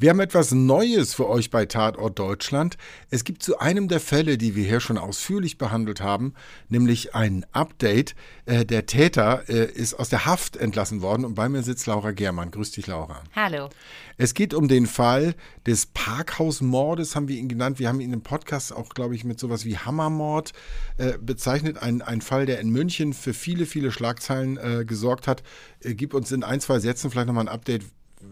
[0.00, 2.76] Wir haben etwas Neues für euch bei Tatort Deutschland.
[3.10, 6.34] Es gibt zu einem der Fälle, die wir hier schon ausführlich behandelt haben,
[6.68, 8.14] nämlich ein Update.
[8.46, 12.12] Äh, der Täter äh, ist aus der Haft entlassen worden und bei mir sitzt Laura
[12.12, 12.52] Germann.
[12.52, 13.24] Grüß dich, Laura.
[13.34, 13.70] Hallo.
[14.18, 15.34] Es geht um den Fall
[15.66, 17.80] des Parkhausmordes, haben wir ihn genannt.
[17.80, 20.52] Wir haben ihn im Podcast auch, glaube ich, mit sowas wie Hammermord
[20.98, 21.82] äh, bezeichnet.
[21.82, 25.42] Ein, ein Fall, der in München für viele, viele Schlagzeilen gesorgt hat.
[25.80, 27.82] Gib uns in ein, zwei Sätzen vielleicht nochmal ein Update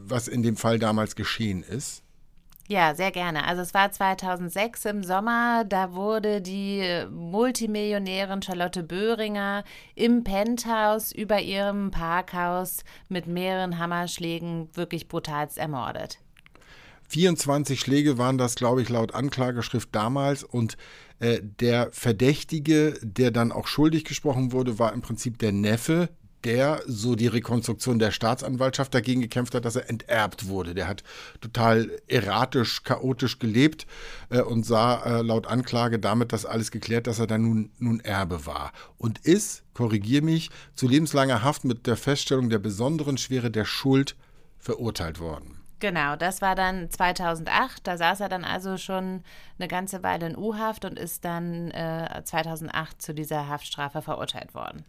[0.04, 2.02] was in dem Fall damals geschehen ist?
[2.68, 3.44] Ja, sehr gerne.
[3.46, 9.62] Also es war 2006 im Sommer, da wurde die Multimillionärin Charlotte Böhringer
[9.94, 16.18] im Penthouse über ihrem Parkhaus mit mehreren Hammerschlägen wirklich brutalst ermordet.
[17.08, 20.42] 24 Schläge waren das, glaube ich, laut Anklageschrift damals.
[20.42, 20.76] Und
[21.20, 26.08] äh, der Verdächtige, der dann auch schuldig gesprochen wurde, war im Prinzip der Neffe
[26.46, 30.74] der so die Rekonstruktion der Staatsanwaltschaft dagegen gekämpft hat, dass er enterbt wurde.
[30.74, 31.02] Der hat
[31.40, 33.84] total erratisch, chaotisch gelebt
[34.30, 37.98] äh, und sah äh, laut Anklage damit das alles geklärt, dass er dann nun, nun
[37.98, 38.72] Erbe war.
[38.96, 44.14] Und ist, korrigier mich, zu lebenslanger Haft mit der Feststellung der besonderen Schwere der Schuld
[44.56, 45.60] verurteilt worden.
[45.80, 47.84] Genau, das war dann 2008.
[47.84, 49.24] Da saß er dann also schon
[49.58, 54.84] eine ganze Weile in U-Haft und ist dann äh, 2008 zu dieser Haftstrafe verurteilt worden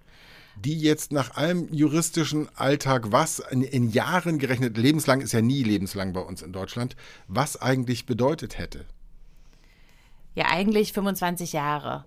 [0.64, 5.64] die jetzt nach allem juristischen Alltag, was in, in, Jahren gerechnet, lebenslang ist ja nie
[5.64, 6.96] lebenslang bei uns in Deutschland,
[7.28, 8.86] was eigentlich bedeutet hätte.
[10.36, 12.06] Ja, eigentlich 25 Jahre.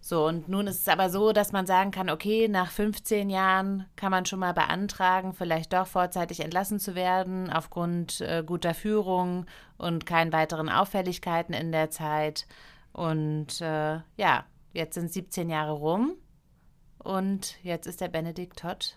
[0.00, 3.86] So, und nun ist es aber so, dass man sagen kann, okay, nach 15 Jahren
[3.96, 9.46] kann man schon mal beantragen, vielleicht doch vorzeitig entlassen zu werden, aufgrund äh, guter Führung
[9.78, 12.46] und keinen weiteren Auffälligkeiten in der Zeit.
[12.92, 16.12] Und äh, ja, jetzt sind 17 Jahre rum.
[16.98, 18.96] Und jetzt ist der Benedikt Todd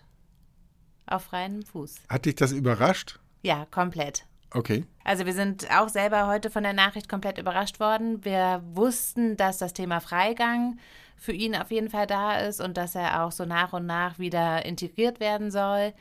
[1.06, 1.96] auf freiem Fuß.
[2.08, 3.18] Hat dich das überrascht?
[3.42, 4.26] Ja, komplett.
[4.52, 4.84] Okay.
[5.04, 8.24] Also wir sind auch selber heute von der Nachricht komplett überrascht worden.
[8.24, 10.78] Wir wussten, dass das Thema Freigang
[11.16, 14.18] für ihn auf jeden Fall da ist und dass er auch so nach und nach
[14.18, 15.92] wieder integriert werden soll.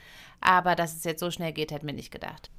[0.42, 2.50] Aber dass es jetzt so schnell geht, hätten wir nicht gedacht.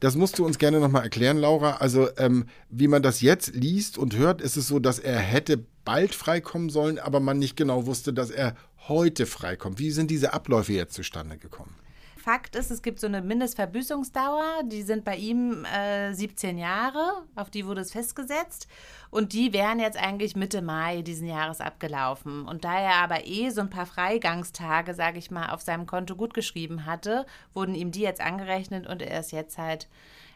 [0.00, 1.76] Das musst du uns gerne nochmal erklären, Laura.
[1.76, 5.64] Also, ähm, wie man das jetzt liest und hört, ist es so, dass er hätte
[5.84, 8.54] bald freikommen sollen, aber man nicht genau wusste, dass er
[8.88, 9.78] heute freikommt.
[9.78, 11.74] Wie sind diese Abläufe jetzt zustande gekommen?
[12.22, 17.50] Fakt ist, es gibt so eine Mindestverbüßungsdauer, die sind bei ihm äh, 17 Jahre, auf
[17.50, 18.68] die wurde es festgesetzt.
[19.10, 22.46] Und die wären jetzt eigentlich Mitte Mai diesen Jahres abgelaufen.
[22.46, 26.14] Und da er aber eh so ein paar Freigangstage, sage ich mal, auf seinem Konto
[26.14, 29.88] gut geschrieben hatte, wurden ihm die jetzt angerechnet und er ist jetzt halt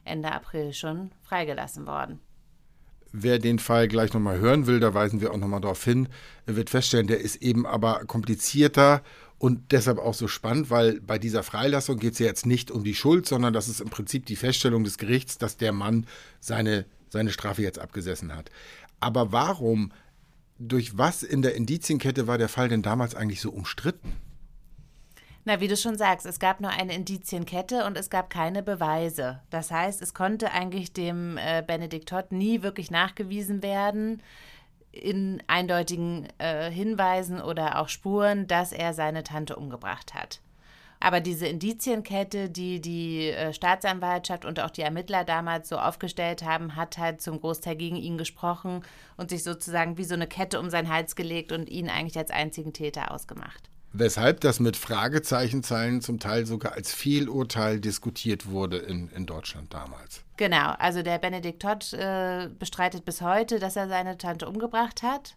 [0.05, 2.19] Ende April schon freigelassen worden.
[3.13, 6.09] Wer den Fall gleich nochmal hören will, da weisen wir auch nochmal darauf hin,
[6.45, 9.03] wird feststellen, der ist eben aber komplizierter
[9.39, 12.85] und deshalb auch so spannend, weil bei dieser Freilassung geht es ja jetzt nicht um
[12.85, 16.07] die Schuld, sondern das ist im Prinzip die Feststellung des Gerichts, dass der Mann
[16.41, 18.51] seine, seine Strafe jetzt abgesessen hat.
[18.99, 19.93] Aber warum,
[20.59, 24.15] durch was in der Indizienkette war der Fall denn damals eigentlich so umstritten?
[25.45, 29.43] Na, wie du schon sagst, es gab nur eine Indizienkette und es gab keine Beweise.
[29.51, 34.23] Das heißt, es konnte eigentlich dem äh, Benedikt Todd nie wirklich nachgewiesen werden,
[35.03, 40.41] in eindeutigen äh, Hinweisen oder auch Spuren, dass er seine Tante umgebracht hat.
[40.99, 46.75] Aber diese Indizienkette, die die äh, Staatsanwaltschaft und auch die Ermittler damals so aufgestellt haben,
[46.75, 48.83] hat halt zum Großteil gegen ihn gesprochen
[49.17, 52.31] und sich sozusagen wie so eine Kette um seinen Hals gelegt und ihn eigentlich als
[52.31, 59.09] einzigen Täter ausgemacht weshalb das mit Fragezeichenzeilen zum Teil sogar als Fehlurteil diskutiert wurde in,
[59.11, 60.23] in Deutschland damals.
[60.37, 65.37] Genau, also der Benedikt Todd äh, bestreitet bis heute, dass er seine Tante umgebracht hat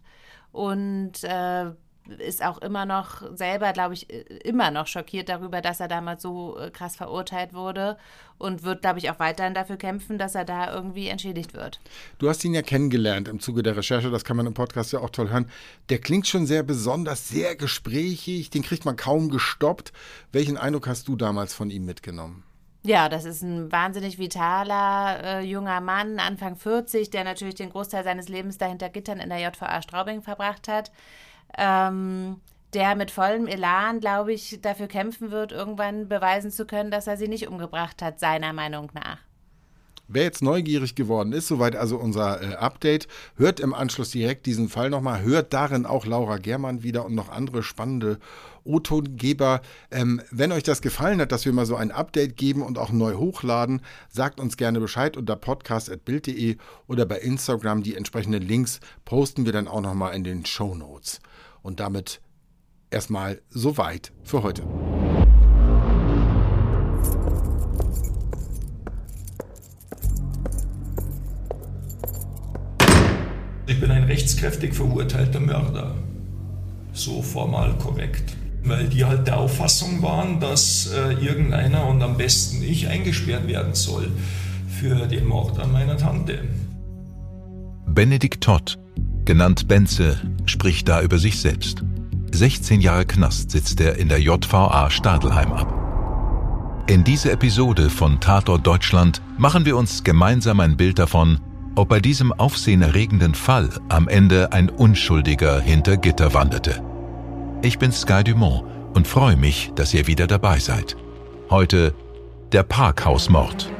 [0.52, 1.70] und äh,
[2.18, 4.10] ist auch immer noch selber, glaube ich,
[4.44, 7.96] immer noch schockiert darüber, dass er damals so äh, krass verurteilt wurde
[8.38, 11.80] und wird, glaube ich, auch weiterhin dafür kämpfen, dass er da irgendwie entschädigt wird.
[12.18, 15.00] Du hast ihn ja kennengelernt im Zuge der Recherche, das kann man im Podcast ja
[15.00, 15.50] auch toll hören.
[15.88, 19.92] Der klingt schon sehr besonders, sehr gesprächig, den kriegt man kaum gestoppt.
[20.32, 22.44] Welchen Eindruck hast du damals von ihm mitgenommen?
[22.82, 28.04] Ja, das ist ein wahnsinnig vitaler äh, junger Mann, Anfang 40, der natürlich den Großteil
[28.04, 30.90] seines Lebens dahinter Gittern in der JVA Straubing verbracht hat
[31.58, 32.40] ähm,
[32.74, 37.16] der mit vollem Elan, glaube ich, dafür kämpfen wird, irgendwann beweisen zu können, dass er
[37.16, 39.18] sie nicht umgebracht hat, seiner Meinung nach.
[40.12, 43.06] Wer jetzt neugierig geworden ist, soweit also unser äh, Update,
[43.36, 47.28] hört im Anschluss direkt diesen Fall nochmal, hört darin auch Laura Germann wieder und noch
[47.28, 48.18] andere spannende
[48.64, 49.60] O-Tongeber.
[49.92, 52.90] Ähm, wenn euch das gefallen hat, dass wir mal so ein Update geben und auch
[52.90, 56.56] neu hochladen, sagt uns gerne Bescheid unter podcast.bild.de
[56.88, 57.84] oder bei Instagram.
[57.84, 61.20] Die entsprechenden Links posten wir dann auch nochmal in den Show Notes.
[61.62, 62.20] Und damit
[62.90, 64.62] erstmal soweit für heute.
[73.66, 75.94] Ich bin ein rechtskräftig verurteilter Mörder.
[76.92, 78.36] So formal korrekt.
[78.64, 83.74] Weil die halt der Auffassung waren, dass äh, irgendeiner und am besten ich eingesperrt werden
[83.74, 84.10] soll
[84.68, 86.44] für den Mord an meiner Tante.
[87.86, 88.78] Benedikt Todd
[89.30, 91.84] genannt Benze, spricht da über sich selbst.
[92.32, 96.84] 16 Jahre Knast sitzt er in der JVA Stadelheim ab.
[96.88, 101.38] In dieser Episode von Tatort Deutschland machen wir uns gemeinsam ein Bild davon,
[101.76, 106.82] ob bei diesem aufsehenerregenden Fall am Ende ein Unschuldiger hinter Gitter wanderte.
[107.62, 110.96] Ich bin Sky Dumont und freue mich, dass ihr wieder dabei seid.
[111.50, 111.94] Heute
[112.50, 113.70] der Parkhausmord.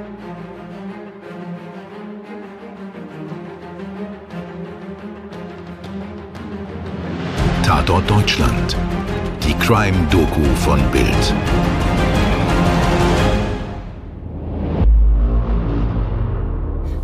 [7.71, 8.77] Tatort Deutschland.
[9.47, 11.35] Die Crime-Doku von Bild.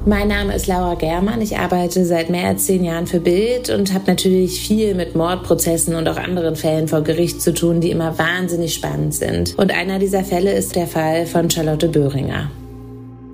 [0.04, 1.40] Mein Name ist Laura Germann.
[1.40, 5.94] Ich arbeite seit mehr als zehn Jahren für Bild und habe natürlich viel mit Mordprozessen
[5.94, 9.54] und auch anderen Fällen vor Gericht zu tun, die immer wahnsinnig spannend sind.
[9.56, 12.50] Und einer dieser Fälle ist der Fall von Charlotte Böhringer.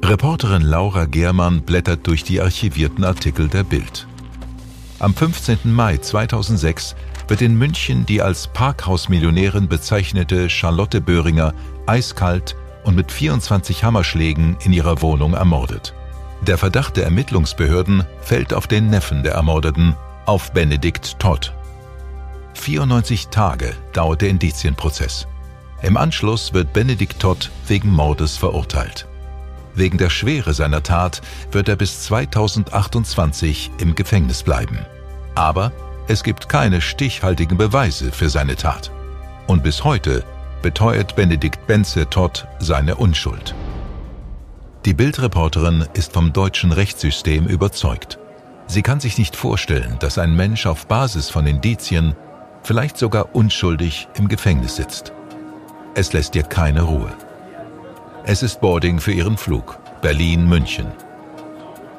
[0.04, 4.06] Reporterin Laura Germann blättert durch die archivierten Artikel der Bild.
[4.98, 5.58] Am 15.
[5.64, 6.94] Mai 2006
[7.32, 11.54] wird in München die als Parkhausmillionärin bezeichnete Charlotte Böhringer
[11.86, 15.94] eiskalt und mit 24 Hammerschlägen in ihrer Wohnung ermordet.
[16.42, 19.96] Der Verdacht der Ermittlungsbehörden fällt auf den Neffen der Ermordeten,
[20.26, 21.54] auf Benedikt Todd.
[22.52, 25.26] 94 Tage dauert der Indizienprozess.
[25.80, 29.08] Im Anschluss wird Benedikt Todd wegen Mordes verurteilt.
[29.74, 34.84] Wegen der Schwere seiner Tat wird er bis 2028 im Gefängnis bleiben.
[35.34, 35.72] Aber
[36.08, 38.90] es gibt keine stichhaltigen Beweise für seine Tat.
[39.46, 40.24] Und bis heute
[40.62, 43.54] beteuert Benedikt Benze Todd seine Unschuld.
[44.84, 48.18] Die Bildreporterin ist vom deutschen Rechtssystem überzeugt.
[48.66, 52.16] Sie kann sich nicht vorstellen, dass ein Mensch auf Basis von Indizien,
[52.62, 55.12] vielleicht sogar unschuldig, im Gefängnis sitzt.
[55.94, 57.12] Es lässt ihr keine Ruhe.
[58.24, 60.86] Es ist Boarding für ihren Flug Berlin-München.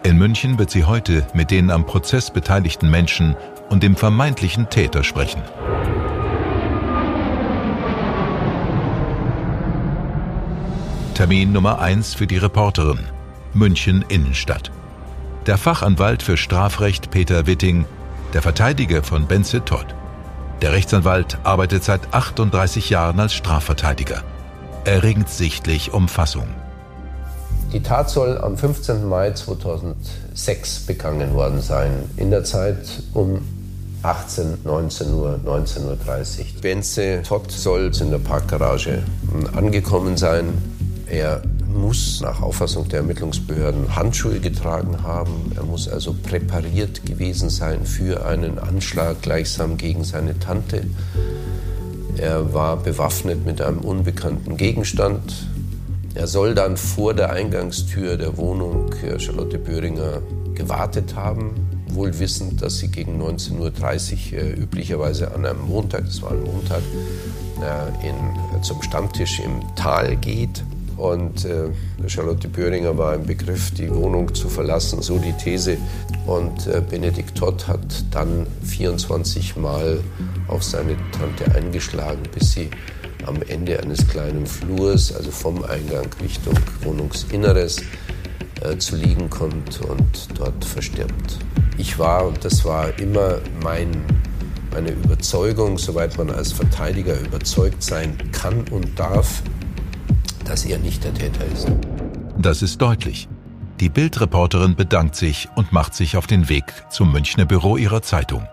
[0.04, 3.38] In München wird sie heute mit den am Prozess beteiligten Menschen
[3.74, 5.42] und dem vermeintlichen Täter sprechen.
[11.16, 13.00] Termin Nummer 1 für die Reporterin.
[13.56, 14.72] München Innenstadt.
[15.48, 17.86] Der Fachanwalt für Strafrecht Peter Witting,
[18.36, 19.88] der Verteidiger von Benze Todd.
[20.62, 24.22] Der Rechtsanwalt arbeitet seit 38 Jahren als Strafverteidiger.
[24.86, 26.48] Er ringt sichtlich um Fassung.
[27.74, 29.04] Die Tat soll am 15.
[29.10, 33.42] Mai 2006 begangen worden sein, in der Zeit um
[34.04, 36.46] 18, 19 Uhr, 19.30 Uhr.
[36.62, 39.02] Benze Todd soll in der Parkgarage
[39.56, 40.50] angekommen sein.
[41.08, 41.42] Er
[41.74, 45.54] muss nach Auffassung der Ermittlungsbehörden Handschuhe getragen haben.
[45.56, 50.84] Er muss also präpariert gewesen sein für einen Anschlag gleichsam gegen seine Tante.
[52.18, 55.48] Er war bewaffnet mit einem unbekannten Gegenstand.
[56.14, 60.22] Er soll dann vor der Eingangstür der Wohnung Charlotte Böhringer
[60.54, 66.22] gewartet haben, wohl wissend, dass sie gegen 19.30 Uhr äh, üblicherweise an einem Montag, das
[66.22, 66.82] war ein Montag,
[67.62, 70.64] äh, in, zum Stammtisch im Tal geht.
[70.98, 71.70] Und äh,
[72.08, 75.78] Charlotte Böhringer war im Begriff, die Wohnung zu verlassen, so die These.
[76.28, 80.00] Und äh, Benedikt Todd hat dann 24 Mal
[80.48, 82.70] auf seine Tante eingeschlagen, bis sie
[83.26, 87.78] am Ende eines kleinen Flurs, also vom Eingang Richtung Wohnungsinneres,
[88.64, 91.40] äh, zu liegen kommt und dort verstirbt.
[91.78, 93.90] Ich war, und das war immer mein,
[94.72, 99.44] meine Überzeugung, soweit man als Verteidiger überzeugt sein kann und darf,
[100.46, 101.68] dass er nicht der Täter ist.
[102.38, 103.28] Das ist deutlich.
[103.80, 108.48] Die Bildreporterin bedankt sich und macht sich auf den Weg zum Münchner Büro ihrer Zeitung.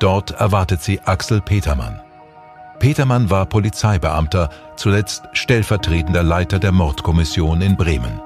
[0.00, 2.00] Dort erwartet sie Axel Petermann.
[2.78, 8.20] Petermann war Polizeibeamter, zuletzt stellvertretender Leiter der Mordkommission in Bremen.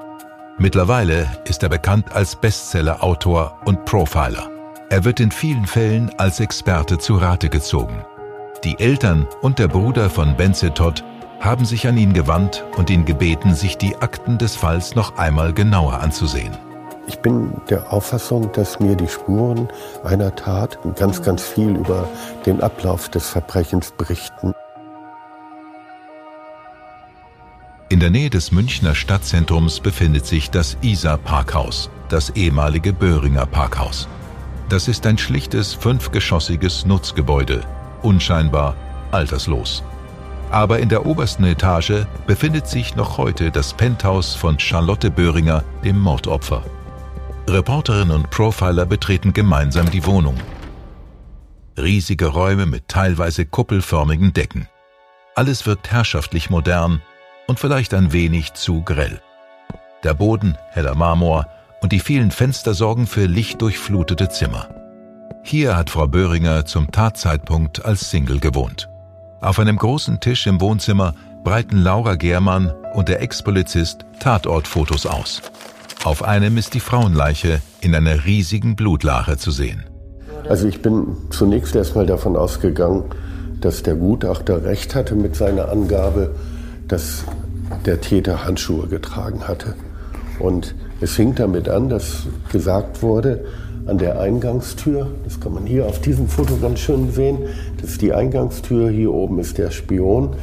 [0.61, 4.47] Mittlerweile ist er bekannt als Bestseller-Autor und Profiler.
[4.91, 8.05] Er wird in vielen Fällen als Experte zu Rate gezogen.
[8.63, 11.03] Die Eltern und der Bruder von Benze Todd
[11.39, 15.51] haben sich an ihn gewandt und ihn gebeten, sich die Akten des Falls noch einmal
[15.51, 16.55] genauer anzusehen.
[17.07, 19.67] Ich bin der Auffassung, dass mir die Spuren
[20.03, 22.07] einer Tat ganz, ganz viel über
[22.45, 24.53] den Ablauf des Verbrechens berichten.
[27.91, 34.07] In der Nähe des Münchner Stadtzentrums befindet sich das Isar Parkhaus, das ehemalige Böhringer Parkhaus.
[34.69, 37.65] Das ist ein schlichtes fünfgeschossiges Nutzgebäude,
[38.01, 38.77] unscheinbar,
[39.11, 39.83] alterslos.
[40.51, 45.99] Aber in der obersten Etage befindet sich noch heute das Penthouse von Charlotte Böhringer, dem
[45.99, 46.63] Mordopfer.
[47.49, 50.37] Reporterin und Profiler betreten gemeinsam die Wohnung.
[51.77, 54.69] Riesige Räume mit teilweise kuppelförmigen Decken.
[55.35, 57.01] Alles wirkt herrschaftlich modern
[57.51, 59.19] und vielleicht ein wenig zu grell.
[60.05, 61.47] Der Boden heller Marmor
[61.81, 64.69] und die vielen Fenster sorgen für lichtdurchflutete Zimmer.
[65.43, 68.87] Hier hat Frau Böhringer zum Tatzeitpunkt als Single gewohnt.
[69.41, 75.41] Auf einem großen Tisch im Wohnzimmer breiten Laura Germann und der Ex-Polizist Tatortfotos aus.
[76.05, 79.83] Auf einem ist die Frauenleiche in einer riesigen Blutlache zu sehen.
[80.47, 83.03] Also ich bin zunächst erstmal davon ausgegangen,
[83.59, 86.33] dass der Gutachter recht hatte mit seiner Angabe,
[86.87, 87.25] dass
[87.85, 89.75] der Täter Handschuhe getragen hatte.
[90.39, 93.45] Und es fing damit an, dass gesagt wurde,
[93.85, 97.39] an der Eingangstür, das kann man hier auf diesem Foto ganz schön sehen,
[97.81, 100.35] das ist die Eingangstür, hier oben ist der Spion,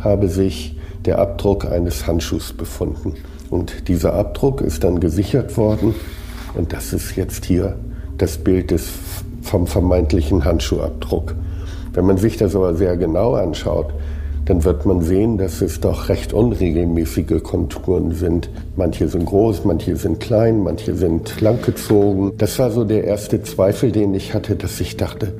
[0.00, 3.14] habe sich der Abdruck eines Handschuhs befunden.
[3.50, 5.94] Und dieser Abdruck ist dann gesichert worden
[6.54, 7.76] und das ist jetzt hier
[8.16, 8.88] das Bild des,
[9.42, 11.34] vom vermeintlichen Handschuhabdruck.
[11.92, 13.92] Wenn man sich das aber sehr genau anschaut,
[14.48, 18.48] dann wird man sehen, dass es doch recht unregelmäßige Konturen sind.
[18.76, 22.32] Manche sind groß, manche sind klein, manche sind langgezogen.
[22.38, 25.34] Das war so der erste Zweifel, den ich hatte, dass ich dachte,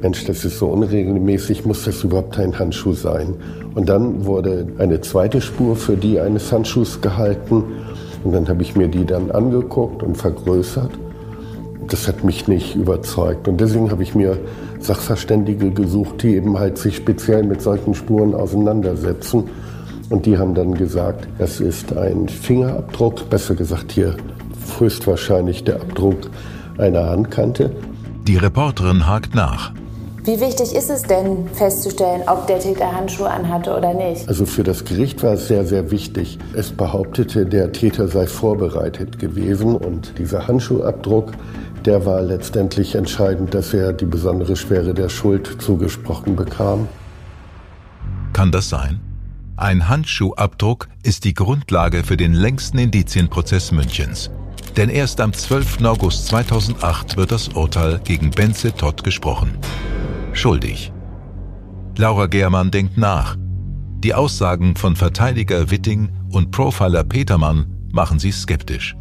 [0.00, 3.34] Mensch, das ist so unregelmäßig, muss das überhaupt ein Handschuh sein?
[3.74, 7.64] Und dann wurde eine zweite Spur für die eines Handschuhs gehalten.
[8.24, 10.90] Und dann habe ich mir die dann angeguckt und vergrößert.
[11.88, 13.46] Das hat mich nicht überzeugt.
[13.46, 14.38] Und deswegen habe ich mir
[14.84, 19.44] Sachverständige gesucht, die eben halt sich speziell mit solchen Spuren auseinandersetzen.
[20.10, 24.16] Und die haben dann gesagt, es ist ein Fingerabdruck, besser gesagt hier
[24.78, 26.30] höchstwahrscheinlich der Abdruck
[26.78, 27.70] einer Handkante.
[28.26, 29.72] Die Reporterin hakt nach.
[30.24, 34.26] Wie wichtig ist es denn festzustellen, ob der Täter Handschuhe anhatte oder nicht?
[34.26, 36.38] Also für das Gericht war es sehr, sehr wichtig.
[36.54, 41.32] Es behauptete, der Täter sei vorbereitet gewesen und dieser Handschuhabdruck
[41.84, 46.88] der war letztendlich entscheidend, dass er die besondere Schwere der Schuld zugesprochen bekam.
[48.32, 49.00] Kann das sein?
[49.56, 54.30] Ein Handschuhabdruck ist die Grundlage für den längsten Indizienprozess Münchens.
[54.76, 55.84] Denn erst am 12.
[55.84, 59.56] August 2008 wird das Urteil gegen Benze Todd gesprochen.
[60.32, 60.92] Schuldig.
[61.96, 63.36] Laura Germann denkt nach.
[64.02, 68.96] Die Aussagen von Verteidiger Witting und Profiler Petermann machen sie skeptisch.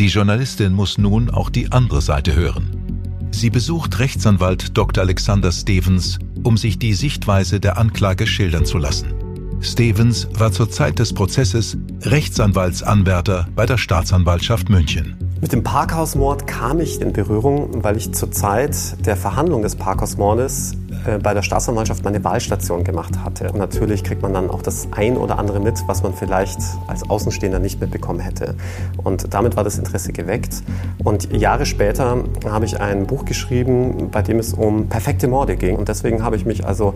[0.00, 3.28] Die Journalistin muss nun auch die andere Seite hören.
[3.32, 5.04] Sie besucht Rechtsanwalt Dr.
[5.04, 9.12] Alexander Stevens, um sich die Sichtweise der Anklage schildern zu lassen.
[9.60, 15.18] Stevens war zur Zeit des Prozesses Rechtsanwaltsanwärter bei der Staatsanwaltschaft München.
[15.40, 20.76] Mit dem Parkhausmord kam ich in Berührung, weil ich zur Zeit der Verhandlung des Parkhausmordes
[21.06, 23.50] äh, bei der Staatsanwaltschaft meine Wahlstation gemacht hatte.
[23.50, 27.08] Und natürlich kriegt man dann auch das ein oder andere mit, was man vielleicht als
[27.08, 28.54] Außenstehender nicht mitbekommen hätte.
[28.98, 30.62] Und damit war das Interesse geweckt.
[31.04, 35.76] Und Jahre später habe ich ein Buch geschrieben, bei dem es um perfekte Morde ging.
[35.76, 36.92] Und deswegen habe ich mich also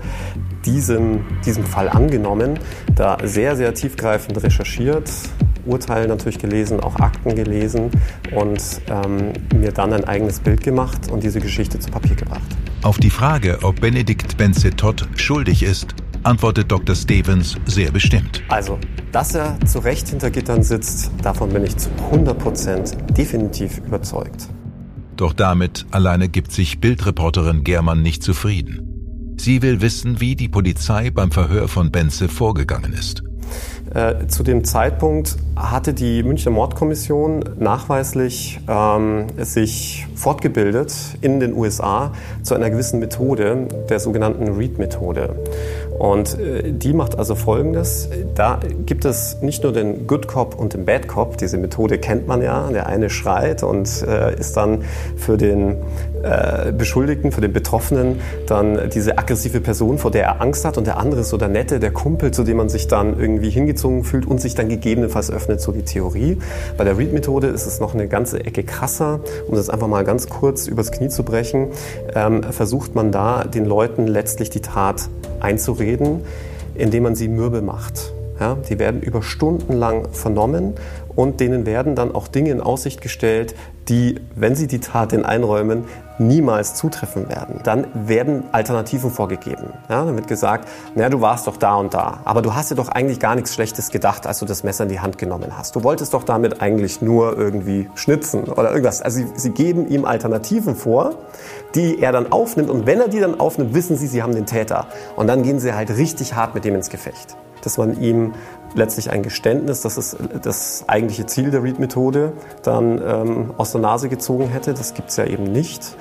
[0.67, 2.59] diesem, diesem Fall angenommen,
[2.95, 5.11] da sehr, sehr tiefgreifend recherchiert,
[5.67, 7.91] Urteile natürlich gelesen, auch Akten gelesen
[8.35, 12.43] und ähm, mir dann ein eigenes Bild gemacht und diese Geschichte zu Papier gebracht.
[12.83, 16.95] Auf die Frage, ob Benedikt Benze-Todd schuldig ist, antwortet Dr.
[16.95, 18.43] Stevens sehr bestimmt.
[18.49, 18.79] Also,
[19.13, 24.49] dass er zu Recht hinter Gittern sitzt, davon bin ich zu 100 Prozent definitiv überzeugt.
[25.17, 29.35] Doch damit alleine gibt sich Bildreporterin Germann nicht zufrieden.
[29.37, 33.23] Sie will wissen, wie die Polizei beim Verhör von Benze vorgegangen ist.
[33.95, 42.13] Äh, zu dem Zeitpunkt hatte die Münchner Mordkommission nachweislich ähm, sich fortgebildet in den USA
[42.43, 45.37] zu einer gewissen Methode, der sogenannten Read-Methode.
[45.97, 48.09] Und äh, die macht also Folgendes.
[48.35, 51.39] Da gibt es nicht nur den Good Cop und den Bad Cop.
[51.39, 52.69] Diese Methode kennt man ja.
[52.73, 54.83] Der eine schreit und äh, ist dann
[55.17, 55.77] für den
[56.25, 60.79] äh, Beschuldigten, für den Betroffenen dann diese aggressive Person, vor der er Angst hat.
[60.79, 63.51] Und der andere ist so der Nette, der Kumpel, zu dem man sich dann irgendwie
[63.51, 66.39] hingezogen fühlt und sich dann gegebenenfalls öffnet, so die Theorie.
[66.77, 69.21] Bei der Read-Methode ist es noch eine ganze Ecke krasser.
[69.47, 71.69] Um das einfach mal ganz kurz übers Knie zu brechen,
[72.15, 75.09] ähm, versucht man da den Leuten letztlich die Tat
[75.41, 76.21] einzureden,
[76.75, 78.13] indem man sie mürbe macht.
[78.41, 80.75] Ja, die werden über Stunden lang vernommen
[81.15, 83.55] und denen werden dann auch Dinge in Aussicht gestellt,
[83.89, 85.85] die, wenn sie die Tat denn einräumen,
[86.19, 87.61] niemals zutreffen werden.
[87.65, 89.73] Dann werden Alternativen vorgegeben.
[89.89, 92.75] Ja, dann wird gesagt, naja, du warst doch da und da, aber du hast dir
[92.75, 95.77] doch eigentlich gar nichts Schlechtes gedacht, als du das Messer in die Hand genommen hast.
[95.77, 99.03] Du wolltest doch damit eigentlich nur irgendwie schnitzen oder irgendwas.
[99.03, 101.15] Also sie, sie geben ihm Alternativen vor,
[101.75, 104.47] die er dann aufnimmt und wenn er die dann aufnimmt, wissen sie, sie haben den
[104.47, 104.87] Täter.
[105.17, 107.37] Und dann gehen sie halt richtig hart mit dem ins Gefecht.
[107.65, 108.35] dass man ihm
[108.75, 114.09] letztlich ein Geständnis, das ist das eigentliche Ziel der Read-Methode, dann ähm, aus der Nase
[114.09, 114.75] gezogen hätte.
[114.75, 115.97] Das gibt es ja eben nicht.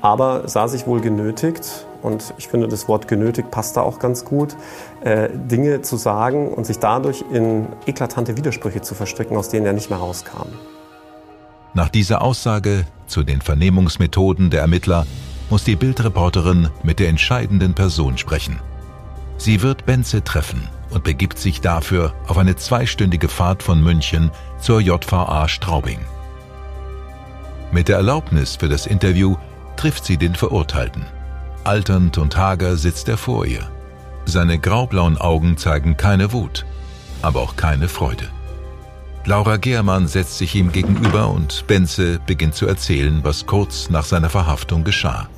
[0.00, 4.24] Aber sah sich wohl genötigt, und ich finde, das Wort genötigt passt da auch ganz
[4.24, 4.56] gut,
[5.02, 9.72] äh, Dinge zu sagen und sich dadurch in eklatante Widersprüche zu verstricken, aus denen er
[9.72, 10.46] nicht mehr rauskam.
[11.74, 15.06] Nach dieser Aussage zu den Vernehmungsmethoden der Ermittler
[15.50, 18.60] muss die Bildreporterin mit der entscheidenden Person sprechen.
[19.36, 24.30] Sie wird Benze treffen und begibt sich dafür auf eine zweistündige Fahrt von München
[24.60, 26.00] zur JVA Straubing.
[27.70, 29.36] Mit der Erlaubnis für das Interview
[29.76, 31.04] trifft sie den Verurteilten.
[31.64, 33.70] Alternd und hager sitzt er vor ihr.
[34.24, 36.64] Seine graublauen Augen zeigen keine Wut,
[37.22, 38.28] aber auch keine Freude.
[39.26, 44.30] Laura Gehrmann setzt sich ihm gegenüber und Benze beginnt zu erzählen, was kurz nach seiner
[44.30, 45.28] Verhaftung geschah.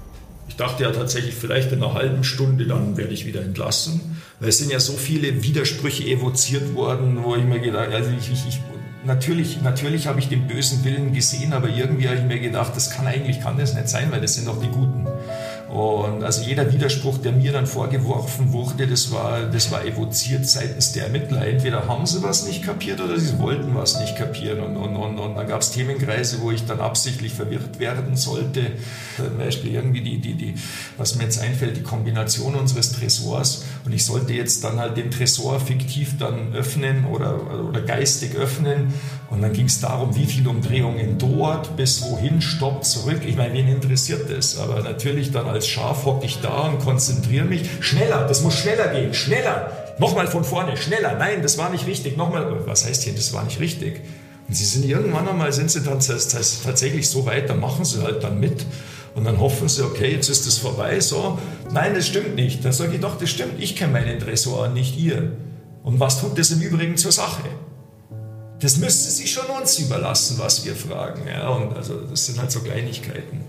[0.49, 4.20] Ich dachte ja tatsächlich, vielleicht in einer halben Stunde, dann werde ich wieder entlassen.
[4.41, 8.33] Weil es sind ja so viele Widersprüche evoziert worden, wo ich mir gedacht also ich,
[8.33, 8.61] ich, ich
[9.05, 12.91] natürlich, natürlich habe ich den bösen Willen gesehen, aber irgendwie habe ich mir gedacht, das
[12.91, 15.07] kann eigentlich kann das nicht sein, weil das sind doch die Guten.
[15.71, 20.91] Und also jeder Widerspruch, der mir dann vorgeworfen wurde, das war, das war evoziert seitens
[20.91, 21.47] der Ermittler.
[21.47, 24.59] Entweder haben sie was nicht kapiert oder sie wollten was nicht kapieren.
[24.59, 28.63] Und, und, und, und dann gab es Themenkreise, wo ich dann absichtlich verwirrt werden sollte.
[29.17, 30.55] Zum Beispiel irgendwie die, die, die,
[30.99, 33.65] was mir jetzt einfällt, die Kombination unseres Tresors.
[33.85, 38.93] Und ich sollte jetzt dann halt den Tresor fiktiv dann öffnen oder, oder geistig öffnen.
[39.31, 43.21] Und dann ging es darum, wie viele Umdrehungen dort, bis wohin, Stopp, zurück.
[43.25, 44.59] Ich meine, wen interessiert das?
[44.59, 47.69] Aber natürlich dann als Schaf hocke ich da und konzentriere mich.
[47.81, 49.73] Schneller, das muss schneller gehen, schneller.
[49.99, 51.17] Nochmal von vorne, schneller.
[51.19, 52.17] Nein, das war nicht richtig.
[52.17, 54.01] Nochmal, was heißt hier, das war nicht richtig?
[54.49, 58.25] Und sie sind irgendwann einmal, sind sie dann tatsächlich so weit, dann machen sie halt
[58.25, 58.65] dann mit.
[59.15, 61.39] Und dann hoffen sie, okay, jetzt ist es vorbei, so.
[61.73, 62.65] Nein, das stimmt nicht.
[62.65, 65.33] Dann sage ich doch, das stimmt, ich kenne meinen Tresor, nicht ihr.
[65.83, 67.43] Und was tut das im Übrigen zur Sache?
[68.61, 71.27] Das müsste sich schon uns überlassen, was wir fragen.
[71.27, 73.45] Ja, und also das sind halt so Kleinigkeiten.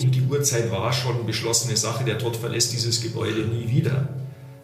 [0.00, 2.04] Und die Uhrzeit war schon beschlossene Sache.
[2.04, 4.08] Der Tod verlässt dieses Gebäude nie wieder.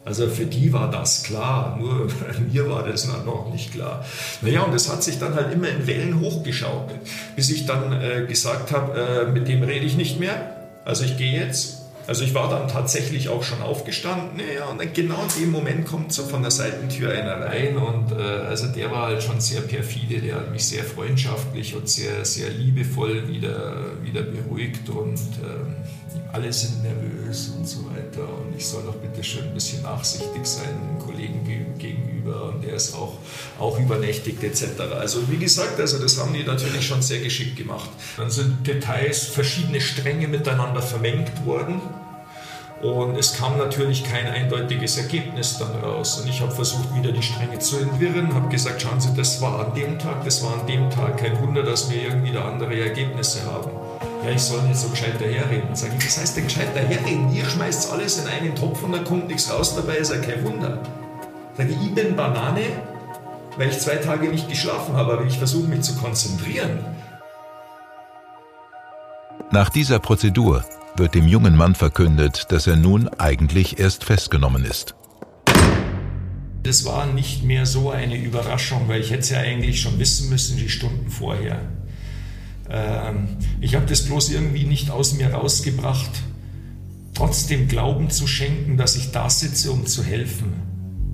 [0.04, 2.08] Also für die war das klar, nur
[2.52, 4.04] mir war das noch nicht klar.
[4.40, 7.00] Naja, und das hat sich dann halt immer in Wellen hochgeschaukelt,
[7.36, 10.56] bis ich dann äh, gesagt habe, äh, mit dem rede ich nicht mehr.
[10.84, 14.92] Also ich gehe jetzt also ich war dann tatsächlich auch schon aufgestanden, ja, und dann
[14.92, 18.90] genau in dem Moment kommt so von der Seitentür einer rein und äh, also der
[18.90, 23.84] war halt schon sehr perfide, der hat mich sehr freundschaftlich und sehr, sehr liebevoll wieder,
[24.02, 29.22] wieder beruhigt und äh, alle sind nervös und so weiter und ich soll doch bitte
[29.22, 31.59] schön ein bisschen nachsichtig sein Kollegen gegenüber
[32.26, 33.14] und der ist auch,
[33.58, 34.80] auch übernächtigt etc.
[34.98, 37.90] Also wie gesagt, also das haben die natürlich schon sehr geschickt gemacht.
[38.16, 41.80] Dann sind Details, verschiedene Stränge miteinander vermengt worden
[42.82, 46.18] und es kam natürlich kein eindeutiges Ergebnis dann raus.
[46.20, 49.66] Und ich habe versucht, wieder die Stränge zu entwirren, habe gesagt, schauen Sie, das war
[49.66, 51.18] an dem Tag, das war an dem Tag.
[51.18, 53.70] Kein Wunder, dass wir irgendwie da andere Ergebnisse haben.
[54.24, 55.74] Ja, ich soll nicht so gescheit daherreden.
[55.74, 57.30] Sag ich, was heißt denn gescheit daherreden?
[57.34, 60.42] Ihr schmeißt alles in einen Topf und da kommt nichts raus dabei, ist ja kein
[60.44, 60.82] Wunder.
[61.56, 62.62] Sag ich, ich bin Banane,
[63.56, 66.78] weil ich zwei Tage nicht geschlafen habe, aber ich versuche mich zu konzentrieren.
[69.52, 70.64] Nach dieser Prozedur
[70.96, 74.94] wird dem jungen Mann verkündet, dass er nun eigentlich erst festgenommen ist.
[76.62, 80.28] Das war nicht mehr so eine Überraschung, weil ich hätte es ja eigentlich schon wissen
[80.28, 81.62] müssen, die Stunden vorher.
[82.68, 86.10] Ähm, ich habe das bloß irgendwie nicht aus mir rausgebracht,
[87.14, 90.59] trotzdem Glauben zu schenken, dass ich da sitze, um zu helfen.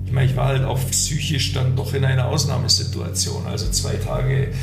[0.07, 3.45] Ich meine, ich war halt auch psychisch dann doch in einer Ausnahmesituation.
[3.45, 4.53] Also zwei Tage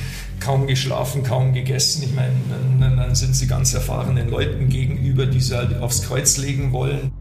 [0.40, 2.02] kaum geschlafen, kaum gegessen.
[2.02, 2.32] Ich meine,
[2.80, 7.12] dann, dann sind sie ganz erfahrenen Leuten gegenüber, die sie halt aufs Kreuz legen wollen.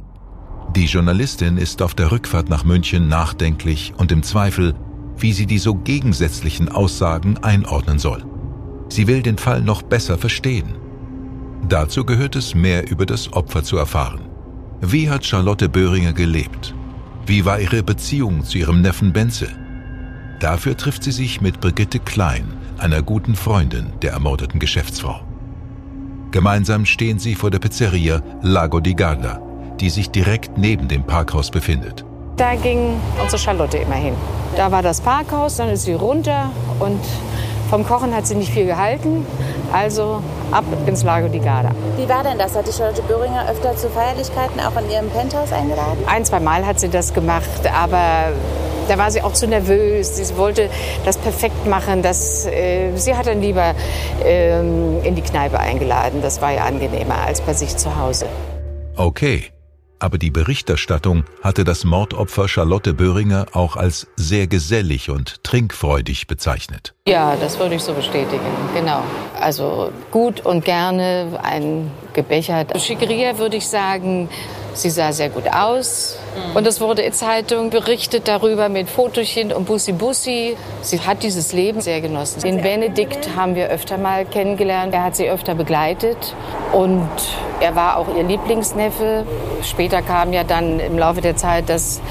[0.74, 4.74] Die Journalistin ist auf der Rückfahrt nach München nachdenklich und im Zweifel,
[5.18, 8.24] wie sie die so gegensätzlichen Aussagen einordnen soll.
[8.88, 10.76] Sie will den Fall noch besser verstehen.
[11.68, 14.22] Dazu gehört es, mehr über das Opfer zu erfahren.
[14.80, 16.74] Wie hat Charlotte Böhringer gelebt?
[17.26, 19.48] Wie war ihre Beziehung zu ihrem Neffen Benze?
[20.42, 25.22] Dafür trifft sie sich mit Brigitte Klein, einer guten Freundin der ermordeten Geschäftsfrau.
[26.32, 29.42] Gemeinsam stehen sie vor der Pizzeria Lago di Garda,
[29.80, 32.04] die sich direkt neben dem Parkhaus befindet.
[32.36, 34.16] Da ging unsere Charlotte immer hin.
[34.58, 37.00] Da war das Parkhaus, dann ist sie runter und
[37.74, 39.26] vom Kochen hat sie nicht viel gehalten.
[39.72, 41.72] Also ab ins Lago di Garda.
[41.98, 42.56] Wie war denn das?
[42.56, 45.98] Hat die Charlotte Böhringer öfter zu Feierlichkeiten auch in ihrem Penthouse eingeladen?
[46.06, 48.32] Ein, zwei Mal hat sie das gemacht, aber
[48.88, 50.18] da war sie auch zu nervös.
[50.18, 50.70] Sie wollte
[51.04, 52.04] das perfekt machen.
[52.04, 53.74] Das, äh, sie hat dann lieber
[54.24, 56.22] ähm, in die Kneipe eingeladen.
[56.22, 58.28] Das war ja angenehmer als bei sich zu Hause.
[58.98, 59.46] Okay,
[60.04, 66.94] aber die Berichterstattung hatte das Mordopfer Charlotte Böhringer auch als sehr gesellig und trinkfreudig bezeichnet.
[67.08, 68.42] Ja, das würde ich so bestätigen,
[68.76, 69.02] genau.
[69.40, 72.78] Also gut und gerne ein gebechert.
[72.82, 74.28] Schickeria würde ich sagen,
[74.74, 76.18] sie sah sehr gut aus.
[76.36, 76.56] Mhm.
[76.56, 80.58] Und es wurde in Zeitung berichtet darüber mit Fotochen und Bussi Bussi.
[80.82, 82.42] Sie hat dieses Leben sehr genossen.
[82.42, 84.94] Den Benedikt haben wir öfter mal kennengelernt.
[84.94, 86.36] Er hat sie öfter begleitet
[86.72, 87.10] und
[87.60, 89.26] er war auch ihr Lieblingsneffe.
[89.64, 92.02] Später kam ja dann im Laufe der Zeit das äh,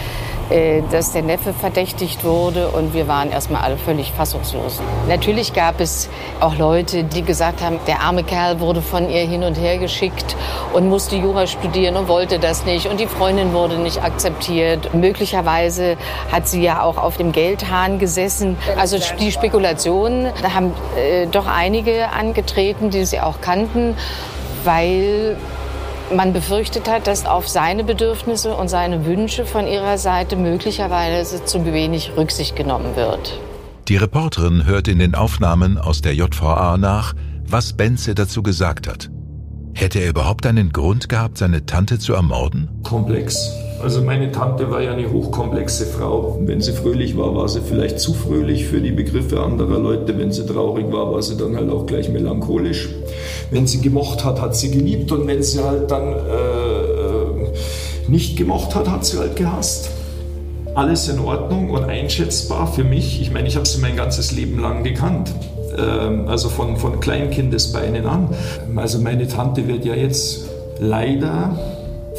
[0.90, 4.80] dass der Neffe verdächtigt wurde und wir waren erstmal alle völlig fassungslos.
[5.08, 6.08] Natürlich gab es
[6.40, 10.36] auch Leute, die gesagt haben, der arme Kerl wurde von ihr hin und her geschickt
[10.72, 14.94] und musste Jura studieren und wollte das nicht und die Freundin wurde nicht akzeptiert.
[14.94, 15.96] Möglicherweise
[16.30, 18.56] hat sie ja auch auf dem Geldhahn gesessen.
[18.78, 23.96] Also die Spekulationen, da haben äh, doch einige angetreten, die sie auch kannten,
[24.64, 25.36] weil
[26.14, 31.64] man befürchtet hat, dass auf seine Bedürfnisse und seine Wünsche von ihrer Seite möglicherweise zu
[31.64, 33.38] wenig Rücksicht genommen wird.
[33.88, 37.14] Die Reporterin hört in den Aufnahmen aus der JVA nach,
[37.46, 39.10] was Benze dazu gesagt hat.
[39.74, 42.68] Hätte er überhaupt einen Grund gehabt, seine Tante zu ermorden?
[42.82, 43.50] Komplex.
[43.82, 46.38] Also meine Tante war ja eine hochkomplexe Frau.
[46.42, 50.16] Wenn sie fröhlich war, war sie vielleicht zu fröhlich für die Begriffe anderer Leute.
[50.16, 52.88] Wenn sie traurig war, war sie dann halt auch gleich melancholisch.
[53.50, 55.10] Wenn sie gemocht hat, hat sie geliebt.
[55.10, 57.52] Und wenn sie halt dann äh, äh
[58.08, 59.90] nicht gemocht hat, hat sie halt gehasst.
[60.74, 63.20] Alles in Ordnung und einschätzbar für mich.
[63.20, 65.32] Ich meine, ich habe sie mein ganzes Leben lang gekannt
[65.76, 68.28] also von, von Kleinkindesbeinen an.
[68.76, 70.46] Also meine Tante wird ja jetzt
[70.78, 71.58] leider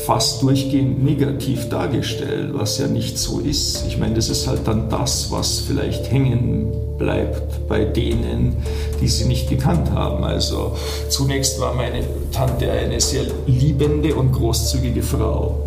[0.05, 3.85] fast durchgehend negativ dargestellt, was ja nicht so ist.
[3.87, 8.57] Ich meine, das ist halt dann das, was vielleicht hängen bleibt bei denen,
[9.01, 10.23] die sie nicht gekannt haben.
[10.23, 10.75] Also
[11.09, 15.59] zunächst war meine Tante eine sehr liebende und großzügige Frau.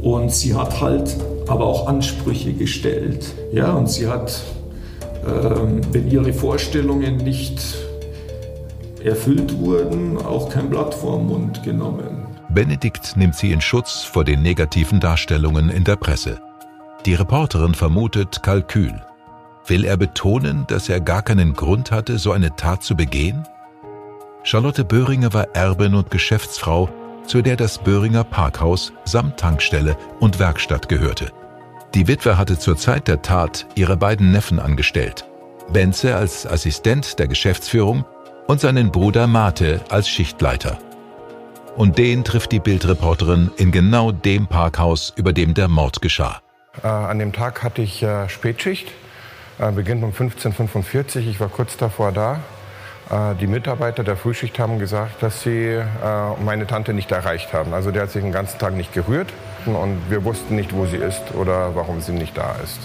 [0.00, 1.16] Und sie hat halt
[1.46, 3.26] aber auch Ansprüche gestellt.
[3.52, 4.63] Ja, und sie hat, ähm,
[5.24, 7.76] wenn ihre Vorstellungen nicht
[9.02, 12.26] erfüllt wurden, auch kein Blatt vorm Mund genommen.
[12.48, 16.40] Benedikt nimmt sie in Schutz vor den negativen Darstellungen in der Presse.
[17.04, 18.94] Die Reporterin vermutet Kalkül.
[19.66, 23.44] Will er betonen, dass er gar keinen Grund hatte, so eine Tat zu begehen?
[24.42, 26.88] Charlotte Böhringer war Erbin und Geschäftsfrau,
[27.26, 31.32] zu der das Böhringer Parkhaus samt Tankstelle und Werkstatt gehörte.
[31.94, 35.26] Die Witwe hatte zur Zeit der Tat ihre beiden Neffen angestellt.
[35.72, 38.04] Benze als Assistent der Geschäftsführung
[38.48, 40.78] und seinen Bruder Mate als Schichtleiter.
[41.76, 46.40] Und den trifft die Bildreporterin in genau dem Parkhaus, über dem der Mord geschah.
[46.82, 48.88] Äh, an dem Tag hatte ich äh, Spätschicht,
[49.60, 51.28] äh, beginnt um 15.45 Uhr.
[51.28, 52.40] Ich war kurz davor da.
[53.10, 55.82] Äh, die Mitarbeiter der Frühschicht haben gesagt, dass sie äh,
[56.44, 57.74] meine Tante nicht erreicht haben.
[57.74, 59.32] Also der hat sich den ganzen Tag nicht gerührt
[59.66, 62.80] und wir wussten nicht, wo sie ist oder warum sie nicht da ist.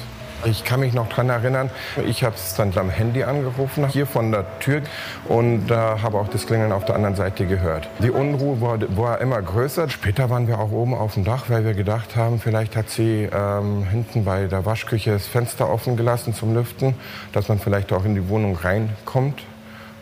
[0.45, 1.69] Ich kann mich noch daran erinnern,
[2.07, 4.81] ich habe es dann am Handy angerufen, hier von der Tür
[5.27, 7.89] und äh, habe auch das Klingeln auf der anderen Seite gehört.
[8.01, 9.89] Die Unruhe war, war, immer größer.
[9.89, 13.27] Später waren wir auch oben auf dem Dach, weil wir gedacht haben, vielleicht hat sie
[13.33, 16.95] ähm, hinten bei der Waschküche das Fenster offen gelassen zum Lüften,
[17.33, 19.43] dass man vielleicht auch in die Wohnung reinkommt.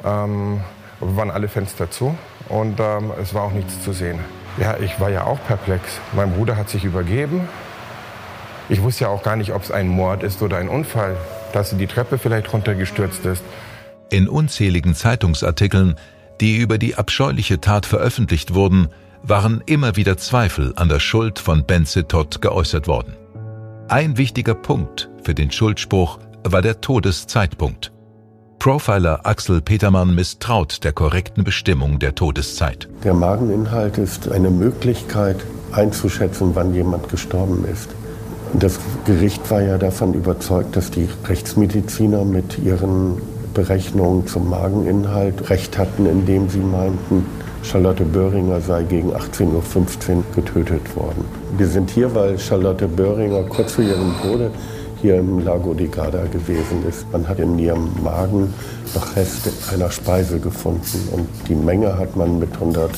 [0.03, 0.61] Ähm,
[0.99, 2.17] waren alle Fenster zu
[2.49, 4.19] und ähm, es war auch nichts zu sehen.
[4.59, 5.99] Ja, ich war ja auch perplex.
[6.15, 7.47] Mein Bruder hat sich übergeben.
[8.69, 11.15] Ich wusste ja auch gar nicht, ob es ein Mord ist oder ein Unfall,
[11.53, 13.43] dass sie die Treppe vielleicht runtergestürzt ist.
[14.09, 15.95] In unzähligen Zeitungsartikeln,
[16.41, 18.89] die über die abscheuliche Tat veröffentlicht wurden,
[19.23, 23.15] waren immer wieder Zweifel an der Schuld von Benze geäußert worden.
[23.89, 27.91] Ein wichtiger Punkt für den Schuldspruch war der Todeszeitpunkt.
[28.67, 32.89] Profiler Axel Petermann misstraut der korrekten Bestimmung der Todeszeit.
[33.05, 35.37] Der Mageninhalt ist eine Möglichkeit
[35.71, 37.89] einzuschätzen, wann jemand gestorben ist.
[38.51, 43.21] Das Gericht war ja davon überzeugt, dass die Rechtsmediziner mit ihren
[43.53, 47.25] Berechnungen zum Mageninhalt recht hatten, indem sie meinten,
[47.63, 51.23] Charlotte Böhringer sei gegen 18.15 Uhr getötet worden.
[51.57, 54.51] Wir sind hier, weil Charlotte Böhringer kurz vor ihrem Tode
[55.01, 57.11] hier im Lago di Garda gewesen ist.
[57.11, 58.53] Man hat in ihrem Magen
[58.95, 62.91] noch Reste einer Speise gefunden und die Menge hat man mit 100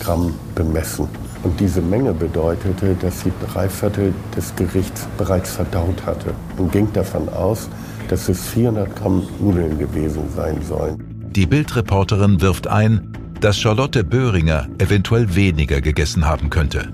[0.00, 1.08] Gramm bemessen.
[1.42, 6.92] Und diese Menge bedeutete, dass sie drei Viertel des Gerichts bereits verdaut hatte und ging
[6.92, 7.68] davon aus,
[8.08, 11.02] dass es 400 Gramm Nudeln gewesen sein sollen.
[11.34, 16.92] Die Bildreporterin wirft ein, dass Charlotte Böhringer eventuell weniger gegessen haben könnte.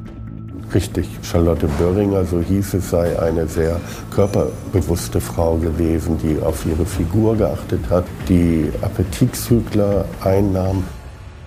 [0.74, 6.84] Richtig, Charlotte Böhringer, so hieß es, sei eine sehr körperbewusste Frau gewesen, die auf ihre
[6.84, 10.84] Figur geachtet hat, die Appetitzügler einnahm.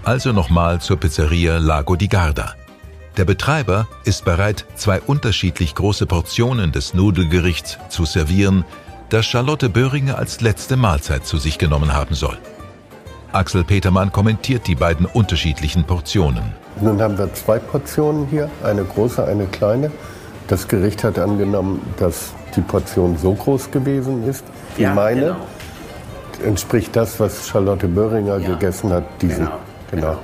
[0.03, 2.53] Also nochmal zur Pizzeria Lago di Garda.
[3.17, 8.63] Der Betreiber ist bereit, zwei unterschiedlich große Portionen des Nudelgerichts zu servieren,
[9.09, 12.37] das Charlotte Böhringer als letzte Mahlzeit zu sich genommen haben soll.
[13.31, 16.53] Axel Petermann kommentiert die beiden unterschiedlichen Portionen.
[16.81, 19.91] Nun haben wir zwei Portionen hier, eine große, eine kleine.
[20.47, 24.43] Das Gericht hat angenommen, dass die Portion so groß gewesen ist
[24.77, 25.21] wie ja, meine.
[25.21, 26.47] Genau.
[26.47, 28.49] Entspricht das, was Charlotte Böhringer ja.
[28.49, 29.45] gegessen hat, diesen.
[29.45, 29.57] Genau.
[29.91, 30.17] genau.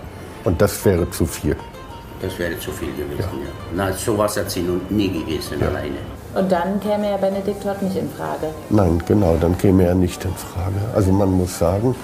[0.43, 1.55] Und das wäre zu viel.
[2.21, 3.85] Das wäre zu viel gewesen, ja.
[3.85, 3.89] ja.
[3.89, 5.67] Na, sowas hat sie noch nie gegessen ja.
[5.67, 5.97] alleine.
[6.33, 8.53] Und dann käme ja Benedikt Todd nicht in Frage.
[8.69, 10.75] Nein, genau, dann käme er nicht in Frage.
[10.95, 11.95] Also man muss sagen,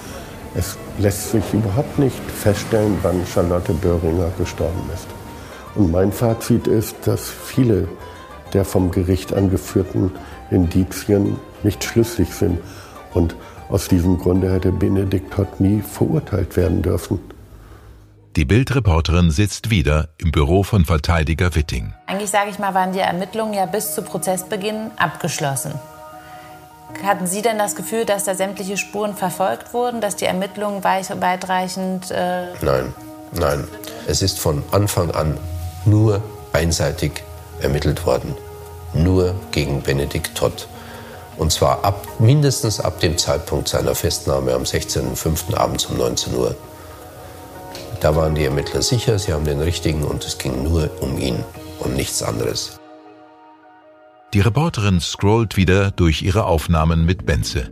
[0.55, 5.07] es lässt sich überhaupt nicht feststellen, wann Charlotte Böhringer gestorben ist.
[5.75, 7.87] Und mein Fazit ist, dass viele
[8.53, 10.11] der vom Gericht angeführten
[10.49, 12.59] Indizien nicht schlüssig sind.
[13.13, 13.35] Und
[13.69, 17.19] aus diesem Grunde hätte Benedikt Todd nie verurteilt werden dürfen.
[18.35, 21.93] Die Bildreporterin sitzt wieder im Büro von Verteidiger Witting.
[22.07, 25.73] Eigentlich sage ich mal, waren die Ermittlungen ja bis zu Prozessbeginn abgeschlossen.
[27.03, 32.11] Hatten Sie denn das Gefühl, dass da sämtliche Spuren verfolgt wurden, dass die Ermittlungen weitreichend?
[32.11, 32.93] Äh nein,
[33.31, 33.67] nein.
[34.07, 35.37] Es ist von Anfang an
[35.85, 36.21] nur
[36.53, 37.23] einseitig
[37.59, 38.35] ermittelt worden.
[38.93, 40.67] Nur gegen Benedikt Todd.
[41.37, 45.55] Und zwar ab, mindestens ab dem Zeitpunkt seiner Festnahme am 16.05.
[45.55, 46.55] abends um 19 Uhr.
[47.99, 51.43] Da waren die Ermittler sicher, sie haben den richtigen und es ging nur um ihn
[51.79, 52.80] und nichts anderes.
[54.33, 57.71] Die Reporterin scrollt wieder durch ihre Aufnahmen mit Benze.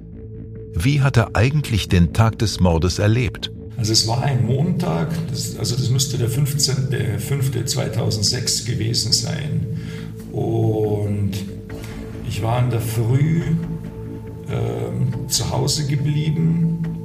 [0.74, 3.52] Wie hat er eigentlich den Tag des Mordes erlebt?
[3.78, 9.80] Also es war ein Montag, das, also das müsste der 15.05.2006 gewesen sein.
[10.32, 11.32] Und
[12.28, 13.42] ich war in der Früh
[14.50, 17.00] ähm, zu Hause geblieben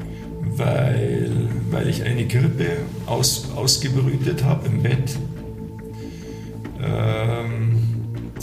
[0.57, 1.31] weil,
[1.71, 5.17] weil ich eine Grippe aus, ausgebrütet habe im Bett.
[6.83, 7.74] Ähm,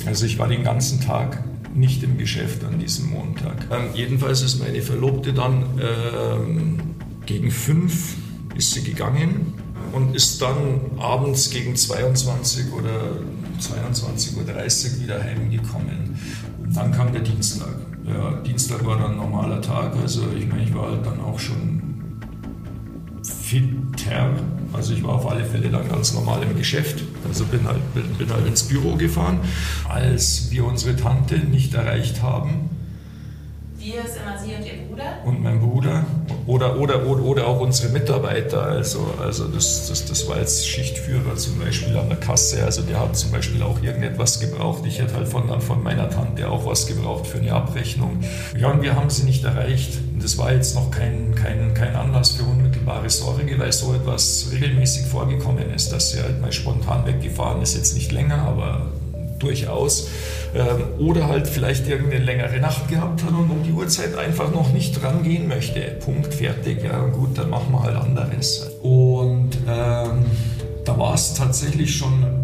[0.08, 3.68] also ich war den ganzen Tag nicht im Geschäft an diesem Montag.
[3.72, 6.80] Ähm, jedenfalls ist meine Verlobte dann ähm,
[7.26, 8.16] gegen fünf
[8.56, 9.54] ist sie gegangen
[9.94, 13.18] und ist dann abends gegen 22 oder
[13.60, 16.18] 22.30 Uhr wieder heimgekommen.
[16.62, 17.76] Und dann kam der Dienstag.
[18.06, 21.40] Ja, Dienstag war dann ein normaler Tag, also ich meine, ich war halt dann auch
[21.40, 21.81] schon
[23.52, 24.30] fitter.
[24.72, 27.04] Also ich war auf alle Fälle dann ganz normal im Geschäft.
[27.28, 29.42] Also bin halt, bin, bin halt ins Büro gefahren.
[29.90, 32.70] Als wir unsere Tante nicht erreicht haben,
[33.84, 35.18] wir ist immer Sie und Ihr Bruder?
[35.26, 36.06] Und mein Bruder.
[36.46, 38.62] Oder, oder, oder, oder auch unsere Mitarbeiter.
[38.62, 42.64] Also, also das, das, das war jetzt Schichtführer zum Beispiel an der Kasse.
[42.64, 44.84] Also der hat zum Beispiel auch irgendetwas gebraucht.
[44.86, 48.20] Ich hätte halt von, von meiner Tante auch was gebraucht für eine Abrechnung.
[48.56, 49.98] Ja, und wir haben sie nicht erreicht.
[50.14, 52.44] Und das war jetzt noch kein, kein, kein Anlass für
[52.82, 57.76] unmittelbare Sorge, weil so etwas regelmäßig vorgekommen ist, dass sie halt mal spontan weggefahren ist.
[57.76, 58.88] Jetzt nicht länger, aber
[59.40, 60.10] durchaus.
[60.54, 64.72] Ähm, oder halt vielleicht irgendeine längere Nacht gehabt hat und um die Uhrzeit einfach noch
[64.74, 65.80] nicht rangehen möchte.
[66.04, 66.84] Punkt, fertig.
[66.84, 68.70] Ja, gut, dann machen wir halt anderes.
[68.82, 70.26] Und ähm,
[70.86, 72.41] da war es tatsächlich schon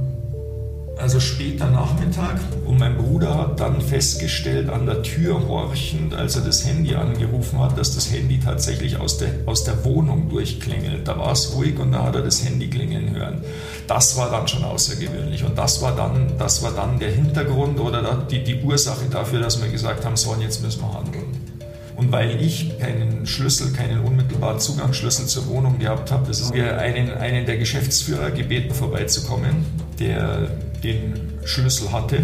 [1.00, 2.40] also später Nachmittag.
[2.66, 7.60] Und mein Bruder hat dann festgestellt, an der Tür horchend, als er das Handy angerufen
[7.60, 11.08] hat, dass das Handy tatsächlich aus der, aus der Wohnung durchklingelt.
[11.08, 13.42] Da war es ruhig und da hat er das Handy klingeln hören.
[13.88, 15.44] Das war dann schon außergewöhnlich.
[15.44, 19.62] Und das war dann, das war dann der Hintergrund oder die, die Ursache dafür, dass
[19.62, 21.58] wir gesagt haben, so jetzt müssen wir handeln.
[21.96, 27.12] Und weil ich keinen Schlüssel, keinen unmittelbaren Zugangsschlüssel zur Wohnung gehabt habe, ist wir einen,
[27.12, 29.66] einen der Geschäftsführer gebeten, vorbeizukommen,
[30.00, 30.50] der
[30.84, 32.20] den Schlüssel hatte.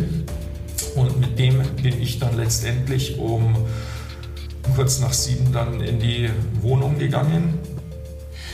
[0.95, 3.55] Und mit dem bin ich dann letztendlich um
[4.75, 6.29] kurz nach sieben dann in die
[6.61, 7.59] Wohnung gegangen.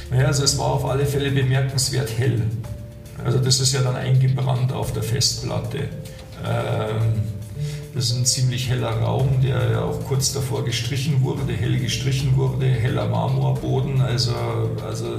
[0.10, 2.42] Naja, also es war auf alle Fälle bemerkenswert hell.
[3.24, 5.90] Also das ist ja dann eingebrannt auf der Festplatte.
[6.46, 7.22] Ähm,
[7.94, 12.38] das ist ein ziemlich heller Raum, der ja auch kurz davor gestrichen wurde, hell gestrichen
[12.38, 14.02] wurde, heller Marmorboden.
[14.02, 14.34] Also,
[14.88, 15.18] also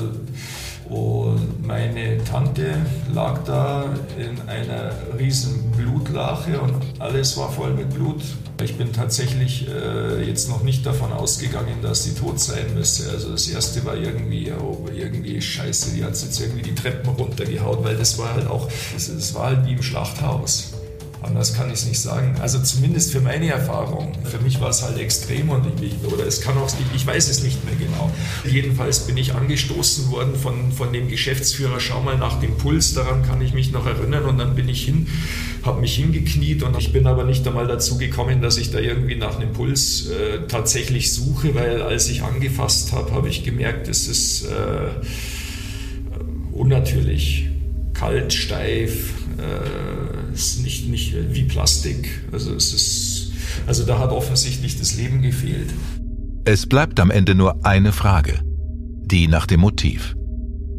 [0.90, 2.74] und meine Tante
[3.14, 3.85] lag da
[4.18, 8.20] in einer riesen Blutlache und alles war voll mit Blut.
[8.61, 13.09] Ich bin tatsächlich äh, jetzt noch nicht davon ausgegangen, dass sie tot sein müsste.
[13.09, 17.85] Also das erste war irgendwie, oh, irgendwie scheiße, die hat jetzt irgendwie die Treppen runtergehauen,
[17.85, 20.72] weil das war halt auch, das war halt wie im Schlachthaus.
[21.22, 22.37] Anders kann ich es nicht sagen.
[22.40, 24.12] Also zumindest für meine Erfahrung.
[24.24, 27.42] Für mich war es halt extrem und ich, oder es kann auch, ich weiß es
[27.42, 28.11] nicht mehr genau.
[28.50, 33.22] Jedenfalls bin ich angestoßen worden von, von dem Geschäftsführer, schau mal nach dem Puls, daran
[33.22, 35.09] kann ich mich noch erinnern und dann bin ich hin,
[35.62, 39.16] habe mich hingekniet und ich bin aber nicht einmal dazu gekommen, dass ich da irgendwie
[39.16, 44.09] nach einem Puls äh, tatsächlich suche, weil als ich angefasst habe, habe ich gemerkt, es
[44.09, 44.88] ist äh,
[46.52, 47.46] unnatürlich
[47.92, 52.23] kalt, steif, äh, ist nicht, nicht wie Plastik.
[52.33, 53.33] Also es ist,
[53.66, 55.71] also da hat offensichtlich das Leben gefehlt.
[56.45, 58.40] Es bleibt am Ende nur eine Frage,
[59.05, 60.16] die nach dem Motiv.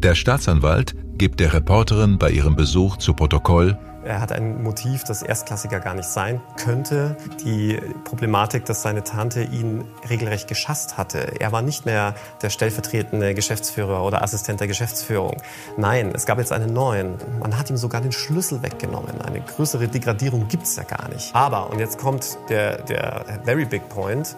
[0.02, 5.22] Der Staatsanwalt gibt der Reporterin bei ihrem Besuch zu Protokoll, er hat ein Motiv, das
[5.22, 7.16] Erstklassiger gar nicht sein könnte.
[7.44, 11.40] Die Problematik, dass seine Tante ihn regelrecht geschasst hatte.
[11.40, 15.36] Er war nicht mehr der stellvertretende Geschäftsführer oder Assistent der Geschäftsführung.
[15.76, 17.14] Nein, es gab jetzt einen neuen.
[17.40, 19.20] Man hat ihm sogar den Schlüssel weggenommen.
[19.20, 21.34] Eine größere Degradierung gibt es ja gar nicht.
[21.34, 24.36] Aber, und jetzt kommt der, der very big point,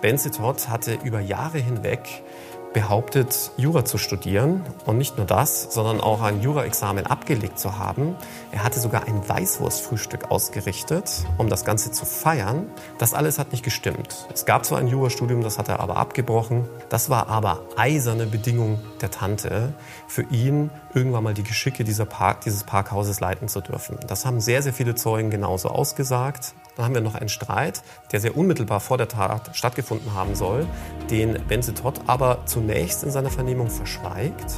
[0.00, 2.22] Benze Todd hatte über Jahre hinweg
[2.72, 8.16] behauptet, Jura zu studieren und nicht nur das, sondern auch ein Jura-Examen abgelegt zu haben.
[8.52, 12.66] Er hatte sogar ein Weißwurstfrühstück ausgerichtet, um das Ganze zu feiern.
[12.98, 14.26] Das alles hat nicht gestimmt.
[14.32, 16.68] Es gab zwar ein Jurastudium, das hat er aber abgebrochen.
[16.88, 19.72] Das war aber eiserne Bedingung der Tante,
[20.10, 23.96] für ihn irgendwann mal die Geschicke dieser Park, dieses Parkhauses leiten zu dürfen.
[24.08, 26.54] Das haben sehr, sehr viele Zeugen genauso ausgesagt.
[26.76, 30.66] Dann haben wir noch einen Streit, der sehr unmittelbar vor der Tat stattgefunden haben soll,
[31.10, 34.56] den Benze Todd aber zunächst in seiner Vernehmung verschweigt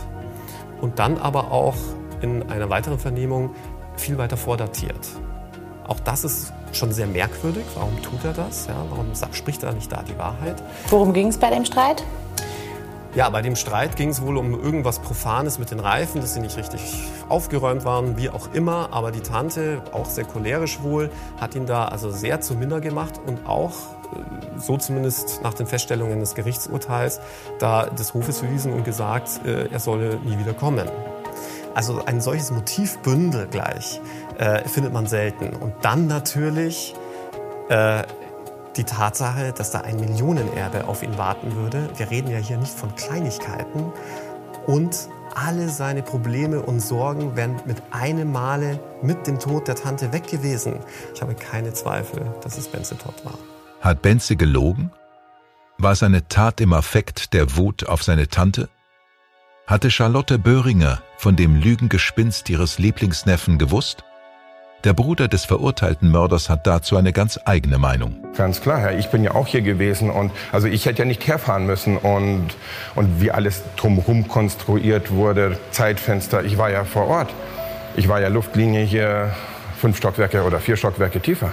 [0.80, 1.76] und dann aber auch
[2.22, 3.50] in einer weiteren Vernehmung
[3.98, 5.06] viel weiter vordatiert.
[5.86, 7.64] Auch das ist schon sehr merkwürdig.
[7.74, 8.68] Warum tut er das?
[8.68, 10.62] Ja, warum spricht er nicht da die Wahrheit?
[10.88, 12.02] Worum ging es bei dem Streit?
[13.14, 16.40] Ja, bei dem Streit ging es wohl um irgendwas Profanes mit den Reifen, dass sie
[16.40, 16.80] nicht richtig
[17.28, 18.88] aufgeräumt waren, wie auch immer.
[18.90, 23.20] Aber die Tante, auch sehr cholerisch wohl, hat ihn da also sehr zu Minder gemacht
[23.26, 27.20] und auch, äh, so zumindest nach den Feststellungen des Gerichtsurteils,
[27.58, 30.88] da des Hofes verwiesen und gesagt, äh, er solle nie wieder kommen.
[31.74, 34.00] Also ein solches Motivbündel gleich
[34.38, 35.54] äh, findet man selten.
[35.56, 36.94] Und dann natürlich
[37.68, 38.04] äh,
[38.76, 41.88] die Tatsache, dass da ein Millionenerbe auf ihn warten würde.
[41.96, 43.92] Wir reden ja hier nicht von Kleinigkeiten.
[44.66, 50.12] Und alle seine Probleme und Sorgen wären mit einem Male mit dem Tod der Tante
[50.12, 50.80] weg gewesen.
[51.14, 53.38] Ich habe keine Zweifel, dass es Benze Todd war.
[53.80, 54.92] Hat Benze gelogen?
[55.78, 58.68] War seine Tat im Affekt der Wut auf seine Tante?
[59.66, 64.04] Hatte Charlotte Böhringer von dem Lügengespinst ihres Lieblingsneffen gewusst?
[64.84, 68.16] Der Bruder des verurteilten Mörders hat dazu eine ganz eigene Meinung.
[68.36, 71.24] Ganz klar, ja, ich bin ja auch hier gewesen und also ich hätte ja nicht
[71.24, 72.48] herfahren müssen und,
[72.96, 77.32] und wie alles drumherum konstruiert wurde, Zeitfenster, ich war ja vor Ort.
[77.94, 79.32] Ich war ja Luftlinie hier
[79.78, 81.52] fünf Stockwerke oder vier Stockwerke tiefer.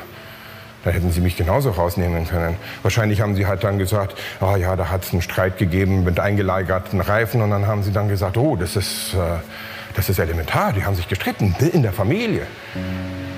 [0.83, 2.55] Da hätten sie mich genauso rausnehmen können.
[2.81, 6.19] Wahrscheinlich haben sie halt dann gesagt, oh ja, da hat es einen Streit gegeben mit
[6.19, 9.37] eingelagerten Reifen und dann haben sie dann gesagt, oh, das ist, äh,
[9.99, 12.47] das ist elementar, die haben sich gestritten in der Familie.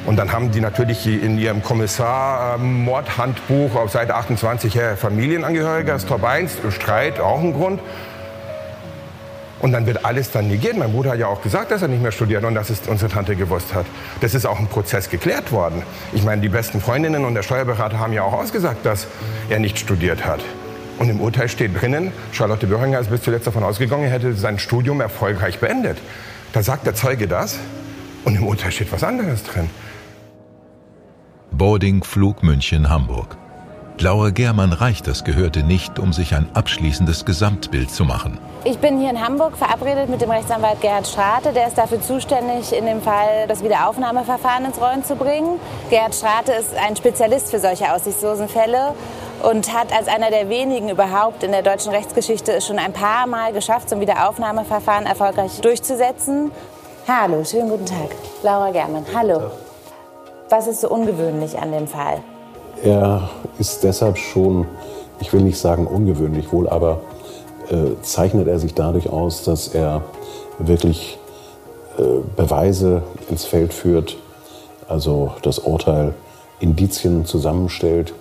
[0.06, 6.24] Und dann haben die natürlich in ihrem Kommissar-Mordhandbuch auf Seite 28 Herr Familienangehöriger, ist Top
[6.24, 7.82] 1, Streit, auch ein Grund.
[9.60, 10.78] Und dann wird alles dann negiert.
[10.78, 13.12] Mein Bruder hat ja auch gesagt, dass er nicht mehr studiert und dass es unsere
[13.12, 13.88] Tante gewusst hat.
[14.20, 15.82] Das ist auch im Prozess geklärt worden.
[16.14, 19.08] Ich meine, die besten Freundinnen und der Steuerberater haben ja auch ausgesagt, dass
[19.50, 20.42] er nicht studiert hat.
[21.00, 24.60] Und im Urteil steht drinnen, Charlotte Böhringer ist bis zuletzt davon ausgegangen, er hätte sein
[24.60, 25.98] Studium erfolgreich beendet.
[26.54, 27.58] Da sagt der Zeuge das
[28.26, 29.70] und im Urteil steht was anderes drin.
[31.52, 33.38] Boardingflug München-Hamburg.
[34.00, 38.40] Laura Germann reicht das Gehörte nicht, um sich ein abschließendes Gesamtbild zu machen.
[38.64, 41.54] Ich bin hier in Hamburg verabredet mit dem Rechtsanwalt Gerhard Strate.
[41.54, 45.60] Der ist dafür zuständig, in dem Fall das Wiederaufnahmeverfahren ins Rollen zu bringen.
[45.92, 48.96] Gerhard Strate ist ein Spezialist für solche aussichtslosen Fälle
[49.44, 53.28] und hat als einer der wenigen überhaupt in der deutschen Rechtsgeschichte es schon ein paar
[53.28, 56.52] Mal geschafft, so ein Wiederaufnahmeverfahren erfolgreich durchzusetzen.
[57.08, 58.10] Hallo, schönen guten Tag.
[58.44, 59.42] Laura Germann, hallo.
[60.50, 62.20] Was ist so ungewöhnlich an dem Fall?
[62.84, 64.68] Er ist deshalb schon,
[65.20, 67.02] ich will nicht sagen ungewöhnlich wohl, aber
[67.70, 70.04] äh, zeichnet er sich dadurch aus, dass er
[70.60, 71.18] wirklich
[71.98, 72.04] äh,
[72.36, 74.18] Beweise ins Feld führt,
[74.88, 76.14] also das Urteil
[76.60, 78.14] Indizien zusammenstellt,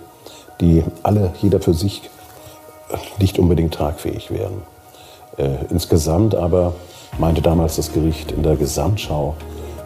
[0.61, 2.09] die alle, jeder für sich,
[3.19, 4.61] nicht unbedingt tragfähig wären.
[5.37, 6.73] Äh, insgesamt aber
[7.17, 9.35] meinte damals das Gericht in der Gesamtschau,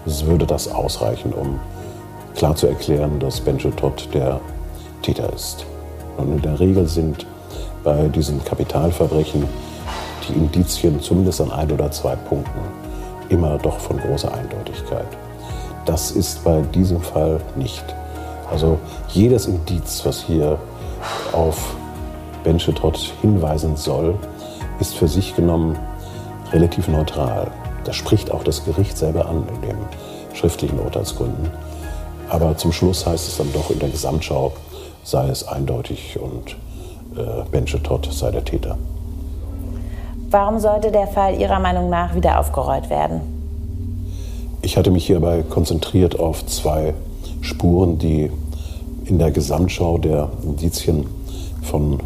[0.06, 1.60] es würde das ausreichen, um
[2.36, 4.40] klar zu erklären, dass Benjo Todd der
[5.02, 5.66] Täter ist.
[6.18, 7.26] Und in der Regel sind
[7.84, 9.48] bei diesen Kapitalverbrechen
[10.28, 12.60] die Indizien zumindest an ein oder zwei Punkten
[13.30, 15.08] immer doch von großer Eindeutigkeit.
[15.86, 17.84] Das ist bei diesem Fall nicht.
[18.50, 18.80] Also
[19.10, 20.58] jedes Indiz, was hier
[21.32, 21.76] auf
[22.44, 24.16] Benche Todd hinweisen soll,
[24.80, 25.78] ist für sich genommen
[26.52, 27.52] relativ neutral.
[27.86, 29.78] Das spricht auch das Gericht selber an in den
[30.34, 31.50] schriftlichen Urteilsgründen.
[32.30, 34.54] Aber zum Schluss heißt es dann doch in der Gesamtschau,
[35.04, 36.56] sei es eindeutig und
[37.18, 38.78] äh, Benche Todd sei der Täter.
[40.32, 43.22] Warum sollte der Fall Ihrer Meinung nach wieder aufgerollt werden?
[44.62, 46.96] Ich hatte mich hierbei konzentriert auf zwei
[47.46, 48.30] Spuren, die
[49.06, 51.06] in der Gesamtschau der Indizien
[51.62, 52.00] von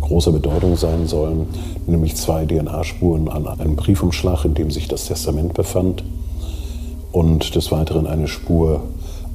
[0.00, 1.48] großer Bedeutung sein sollen,
[1.86, 6.04] nämlich zwei DNA-Spuren an einem Briefumschlag, in dem sich das Testament befand
[7.12, 8.82] und des Weiteren eine Spur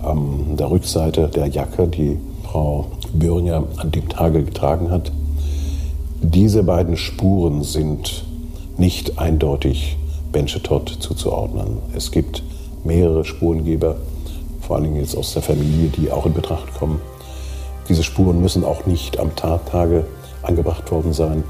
[0.02, 5.12] an der Rückseite der Jacke, die Frau Böhringer an dem Tage getragen hat.
[6.22, 8.24] Diese beiden Spuren sind
[8.78, 9.98] nicht eindeutig
[10.32, 11.80] Benchetot zuzuordnen.
[11.96, 12.44] Es gibt
[12.84, 13.98] mehrere Spurengeber,
[14.62, 17.02] vor allen Dingen jetzt aus der Familie, die auch in Betracht kommen.
[17.90, 20.06] Diese Spuren müssen auch nicht am Tattage
[20.44, 21.44] angebracht worden sein.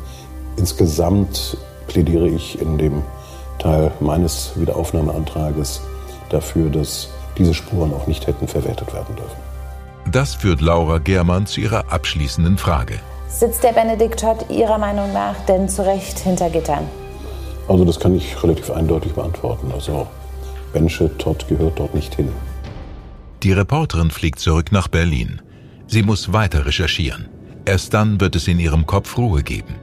[0.58, 1.58] Insgesamt
[1.88, 3.02] plädiere ich in dem
[3.60, 5.82] Teil meines Wiederaufnahmeantrages
[6.30, 9.38] dafür, dass diese Spuren auch nicht hätten verwertet werden dürfen.
[10.12, 13.00] Das führt Laura Germann zu ihrer abschließenden Frage.
[13.30, 16.86] Sitzt der Benedikt Todd Ihrer Meinung nach denn zu Recht hinter Gittern?
[17.68, 19.72] Also das kann ich relativ eindeutig beantworten.
[19.74, 20.08] Also
[20.74, 22.30] Bensche Todd gehört dort nicht hin.
[23.44, 25.42] Die Reporterin fliegt zurück nach Berlin.
[25.88, 27.28] Sie muss weiter recherchieren.
[27.66, 29.76] Erst dann wird es in ihrem Kopf Ruhe geben.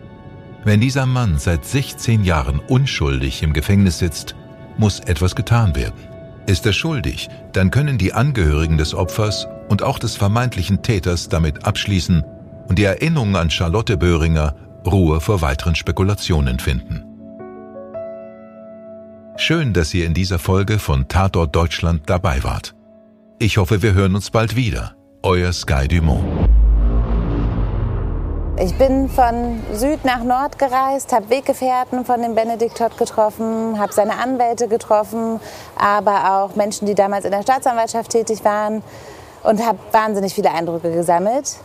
[0.65, 4.37] Wenn dieser Mann seit 16 Jahren unschuldig im Gefängnis sitzt,
[4.77, 5.99] muss etwas getan werden.
[6.47, 11.67] Ist er schuldig, dann können die Angehörigen des Opfers und auch des vermeintlichen Täters damit
[11.67, 12.25] abschließen
[12.69, 14.55] und die Erinnerung an Charlotte Böhringer
[14.87, 17.05] Ruhe vor weiteren Spekulationen finden.
[19.37, 22.78] Schön, dass ihr in dieser Folge von Tatort Deutschland dabei wart.
[23.41, 24.97] Ich hoffe, wir hören uns bald wieder.
[25.23, 26.25] Euer Sky Dumont.
[28.61, 33.93] Ich bin von Süd nach Nord gereist, habe Weggefährten von dem Benedikt Todd getroffen, habe
[33.93, 35.39] seine Anwälte getroffen,
[35.77, 38.83] aber auch Menschen, die damals in der Staatsanwaltschaft tätig waren
[39.45, 41.59] und habe wahnsinnig viele Eindrücke gesammelt.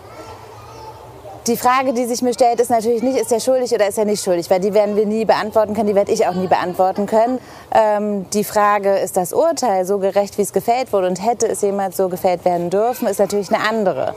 [1.45, 4.05] Die Frage, die sich mir stellt, ist natürlich nicht, ist er schuldig oder ist er
[4.05, 7.05] nicht schuldig, weil die werden wir nie beantworten können, die werde ich auch nie beantworten
[7.05, 7.37] können.
[7.75, 11.61] Ähm, die Frage, ist das Urteil so gerecht, wie es gefällt wurde und hätte es
[11.61, 14.15] jemals so gefällt werden dürfen, ist natürlich eine andere.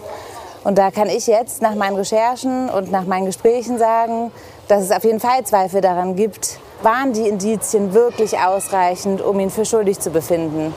[0.62, 4.30] Und da kann ich jetzt nach meinen Recherchen und nach meinen Gesprächen sagen,
[4.68, 9.50] dass es auf jeden Fall Zweifel daran gibt, waren die Indizien wirklich ausreichend, um ihn
[9.50, 10.72] für schuldig zu befinden.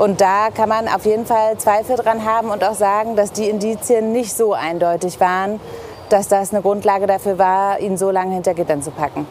[0.00, 3.50] Und da kann man auf jeden Fall Zweifel dran haben und auch sagen, dass die
[3.50, 5.60] Indizien nicht so eindeutig waren,
[6.08, 9.26] dass das eine Grundlage dafür war, ihn so lange hinter Gittern zu packen.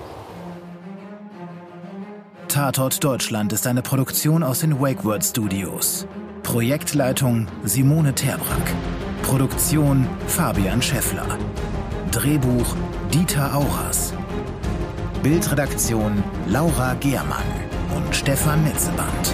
[2.49, 6.05] Tatort Deutschland ist eine Produktion aus den WakeWord Studios.
[6.43, 8.72] Projektleitung Simone Terbrack.
[9.24, 11.26] Produktion Fabian Scheffler.
[12.11, 12.76] Drehbuch
[13.11, 14.13] Dieter Auras.
[15.24, 17.41] Bildredaktion Laura Gehrmann
[17.95, 19.34] und Stefan Netzeband.